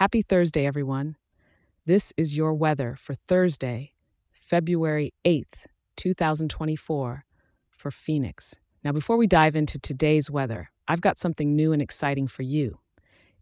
Happy 0.00 0.22
Thursday, 0.22 0.64
everyone. 0.64 1.16
This 1.84 2.10
is 2.16 2.34
your 2.34 2.54
weather 2.54 2.96
for 2.98 3.12
Thursday, 3.12 3.92
February 4.32 5.12
8th, 5.26 5.66
2024, 5.96 7.26
for 7.68 7.90
Phoenix. 7.90 8.54
Now, 8.82 8.92
before 8.92 9.18
we 9.18 9.26
dive 9.26 9.54
into 9.54 9.78
today's 9.78 10.30
weather, 10.30 10.70
I've 10.88 11.02
got 11.02 11.18
something 11.18 11.54
new 11.54 11.74
and 11.74 11.82
exciting 11.82 12.28
for 12.28 12.44
you. 12.44 12.78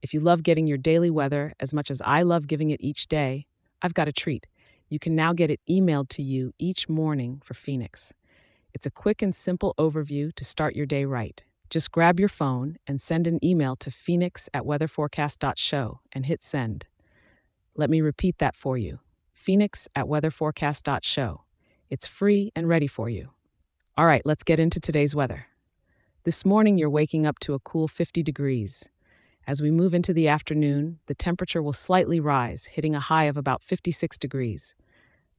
If 0.02 0.12
you 0.12 0.18
love 0.18 0.42
getting 0.42 0.66
your 0.66 0.79
daily 0.79 1.10
weather 1.10 1.52
as 1.60 1.72
much 1.72 1.92
as 1.92 2.02
I 2.04 2.22
love 2.22 2.49
giving 2.49 2.71
it 2.71 2.81
each 2.81 3.06
day, 3.06 3.47
I've 3.81 3.95
got 3.95 4.09
a 4.09 4.13
treat. 4.13 4.49
You 4.88 4.99
can 4.99 5.15
now 5.15 5.33
get 5.35 5.53
it 5.53 5.61
emailed 5.71 6.09
to 6.09 6.25
you 6.25 6.54
each 6.59 6.88
morning 6.88 7.40
for 7.45 7.54
Phoenix. 7.54 8.13
It's 8.75 8.85
a 8.85 8.90
quick 8.90 9.22
and 9.22 9.33
simple 9.33 9.77
overview 9.79 10.35
to 10.35 10.45
start 10.45 10.75
your 10.75 10.87
day 10.87 11.04
right. 11.04 11.40
Just 11.71 11.92
grab 11.92 12.19
your 12.19 12.28
phone 12.28 12.78
and 12.87 13.01
send 13.01 13.26
an 13.26 13.42
email 13.44 13.76
to 13.76 13.90
phoenix 13.90 14.48
at 14.54 14.64
weatherforecast.show 14.64 16.01
and 16.12 16.27
hit 16.27 16.42
send. 16.42 16.87
Let 17.77 17.91
me 17.91 18.01
repeat 18.01 18.38
that 18.38 18.56
for 18.56 18.77
you 18.79 19.01
phoenix 19.33 19.87
at 19.95 20.07
weatherforecast.show. 20.07 21.43
It's 21.88 22.07
free 22.09 22.51
and 22.57 22.69
ready 22.69 22.88
for 22.88 23.09
you. 23.09 23.30
All 23.96 24.05
right, 24.05 24.20
let's 24.24 24.43
get 24.43 24.59
into 24.59 24.80
today's 24.80 25.15
weather. 25.15 25.46
This 26.24 26.45
morning, 26.45 26.77
you're 26.77 26.91
waking 26.91 27.24
up 27.24 27.38
to 27.41 27.55
a 27.55 27.60
cool 27.60 27.87
50 27.87 28.23
degrees. 28.23 28.88
As 29.46 29.62
we 29.62 29.71
move 29.71 29.95
into 29.95 30.12
the 30.12 30.29
afternoon, 30.29 30.98
the 31.07 31.15
temperature 31.15 31.62
will 31.62 31.73
slightly 31.73 32.21
rise, 32.21 32.66
hitting 32.66 32.95
a 32.95 33.01
high 33.01 33.24
of 33.24 33.37
about 33.37 33.62
56 33.62 34.19
degrees. 34.19 34.74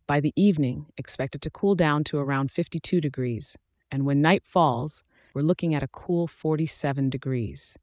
By 0.07 0.19
the 0.19 0.33
evening, 0.35 0.87
expect 0.97 1.35
it 1.35 1.41
to 1.41 1.51
cool 1.51 1.75
down 1.75 2.03
to 2.05 2.17
around 2.17 2.51
52 2.51 2.99
degrees. 3.01 3.57
And 3.91 4.05
when 4.05 4.21
night 4.21 4.43
falls, 4.45 5.03
we're 5.33 5.41
looking 5.41 5.75
at 5.75 5.83
a 5.83 5.87
cool 5.87 6.27
47 6.27 7.09
degrees. 7.09 7.77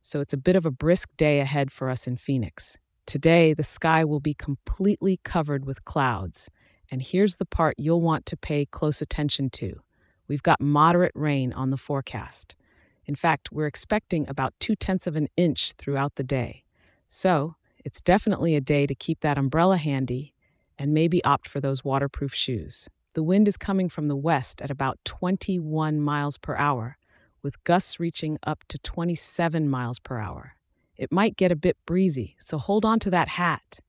So 0.00 0.20
it's 0.20 0.32
a 0.32 0.38
bit 0.38 0.56
of 0.56 0.64
a 0.64 0.70
brisk 0.70 1.10
day 1.16 1.40
ahead 1.40 1.70
for 1.72 1.90
us 1.90 2.06
in 2.06 2.16
Phoenix. 2.16 2.78
Today, 3.06 3.54
the 3.54 3.62
sky 3.62 4.04
will 4.04 4.20
be 4.20 4.34
completely 4.34 5.18
covered 5.22 5.64
with 5.64 5.84
clouds. 5.84 6.48
And 6.90 7.02
here's 7.02 7.36
the 7.36 7.46
part 7.46 7.74
you'll 7.78 8.00
want 8.00 8.26
to 8.26 8.36
pay 8.36 8.66
close 8.66 9.02
attention 9.02 9.50
to. 9.50 9.80
We've 10.28 10.42
got 10.42 10.60
moderate 10.60 11.12
rain 11.14 11.52
on 11.52 11.70
the 11.70 11.76
forecast. 11.76 12.56
In 13.04 13.14
fact, 13.14 13.52
we're 13.52 13.66
expecting 13.66 14.28
about 14.28 14.54
two 14.58 14.74
tenths 14.74 15.06
of 15.06 15.16
an 15.16 15.28
inch 15.36 15.72
throughout 15.74 16.16
the 16.16 16.24
day. 16.24 16.64
So, 17.06 17.54
it's 17.84 18.00
definitely 18.00 18.56
a 18.56 18.60
day 18.60 18.86
to 18.86 18.94
keep 18.94 19.20
that 19.20 19.38
umbrella 19.38 19.76
handy 19.76 20.34
and 20.76 20.92
maybe 20.92 21.22
opt 21.24 21.48
for 21.48 21.60
those 21.60 21.84
waterproof 21.84 22.34
shoes. 22.34 22.88
The 23.16 23.22
wind 23.22 23.48
is 23.48 23.56
coming 23.56 23.88
from 23.88 24.08
the 24.08 24.14
west 24.14 24.60
at 24.60 24.70
about 24.70 24.98
21 25.06 26.02
miles 26.02 26.36
per 26.36 26.54
hour, 26.54 26.98
with 27.42 27.64
gusts 27.64 27.98
reaching 27.98 28.36
up 28.42 28.62
to 28.68 28.78
27 28.78 29.70
miles 29.70 29.98
per 29.98 30.18
hour. 30.18 30.56
It 30.98 31.10
might 31.10 31.38
get 31.38 31.50
a 31.50 31.56
bit 31.56 31.78
breezy, 31.86 32.36
so 32.38 32.58
hold 32.58 32.84
on 32.84 32.98
to 32.98 33.10
that 33.12 33.28
hat. 33.28 33.80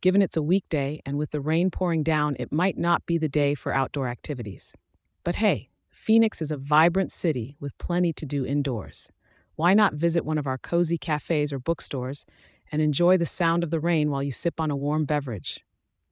Given 0.00 0.22
it's 0.22 0.38
a 0.38 0.42
weekday 0.42 1.02
and 1.04 1.18
with 1.18 1.30
the 1.30 1.42
rain 1.42 1.70
pouring 1.70 2.02
down, 2.02 2.36
it 2.38 2.50
might 2.50 2.78
not 2.78 3.04
be 3.04 3.18
the 3.18 3.28
day 3.28 3.54
for 3.54 3.74
outdoor 3.74 4.08
activities. 4.08 4.74
But 5.24 5.36
hey, 5.36 5.68
Phoenix 5.90 6.40
is 6.40 6.50
a 6.50 6.56
vibrant 6.56 7.12
city 7.12 7.58
with 7.60 7.76
plenty 7.76 8.14
to 8.14 8.24
do 8.24 8.46
indoors. 8.46 9.12
Why 9.56 9.74
not 9.74 9.92
visit 9.92 10.24
one 10.24 10.38
of 10.38 10.46
our 10.46 10.56
cozy 10.56 10.96
cafes 10.96 11.52
or 11.52 11.58
bookstores 11.58 12.24
and 12.72 12.80
enjoy 12.80 13.18
the 13.18 13.26
sound 13.26 13.62
of 13.62 13.68
the 13.68 13.78
rain 13.78 14.10
while 14.10 14.22
you 14.22 14.30
sip 14.30 14.58
on 14.58 14.70
a 14.70 14.76
warm 14.76 15.04
beverage? 15.04 15.62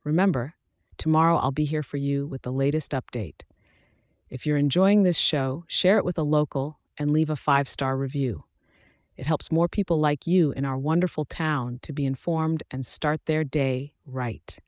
Remember, 0.04 0.54
tomorrow 0.96 1.36
I'll 1.36 1.50
be 1.50 1.64
here 1.64 1.82
for 1.82 1.96
you 1.96 2.26
with 2.26 2.42
the 2.42 2.52
latest 2.52 2.92
update. 2.92 3.42
If 4.30 4.46
you're 4.46 4.56
enjoying 4.56 5.02
this 5.02 5.18
show, 5.18 5.64
share 5.68 5.98
it 5.98 6.04
with 6.04 6.18
a 6.18 6.22
local 6.22 6.78
and 6.98 7.10
leave 7.10 7.30
a 7.30 7.36
five 7.36 7.68
star 7.68 7.96
review. 7.96 8.44
It 9.16 9.26
helps 9.26 9.52
more 9.52 9.68
people 9.68 10.00
like 10.00 10.26
you 10.26 10.52
in 10.52 10.64
our 10.64 10.78
wonderful 10.78 11.24
town 11.24 11.78
to 11.82 11.92
be 11.92 12.06
informed 12.06 12.62
and 12.70 12.84
start 12.84 13.26
their 13.26 13.44
day 13.44 13.92
right. 14.06 14.58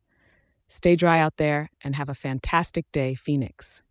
Stay 0.69 0.97
dry 0.97 1.19
out 1.19 1.37
there 1.37 1.71
and 1.83 1.97
have 1.97 2.09
a 2.09 2.15
fantastic 2.15 2.85
day, 2.93 3.15
Phoenix. 3.15 3.83